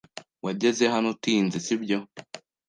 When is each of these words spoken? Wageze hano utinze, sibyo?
Wageze 0.45 0.83
hano 0.93 1.07
utinze, 1.15 1.57
sibyo? 1.65 1.97